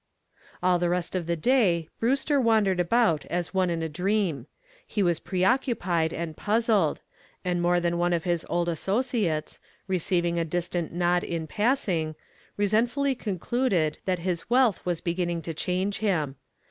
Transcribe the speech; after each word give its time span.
All 0.63 0.79
the 0.79 0.89
rest 0.89 1.13
of 1.15 1.27
the 1.27 1.35
day 1.35 1.87
Brewster 1.99 2.41
wandered 2.41 2.79
about 2.79 3.23
as 3.25 3.53
one 3.53 3.69
in 3.69 3.83
a 3.83 3.87
dream. 3.87 4.47
He 4.87 5.03
was 5.03 5.19
pre 5.19 5.43
occupied 5.43 6.11
and 6.11 6.35
puzzled, 6.35 7.01
and 7.45 7.61
more 7.61 7.79
than 7.79 7.99
one 7.99 8.11
of 8.11 8.23
his 8.23 8.43
old 8.49 8.67
associates, 8.67 9.59
receiving 9.87 10.39
a 10.39 10.43
distant 10.43 10.91
nod 10.91 11.23
in 11.23 11.45
passing, 11.45 12.15
resentfully 12.57 13.13
concluded 13.13 13.99
that 14.05 14.17
his 14.17 14.49
wealth 14.49 14.83
was 14.87 15.01
beginning 15.01 15.43
to 15.43 15.53
change 15.53 15.99
him. 15.99 16.35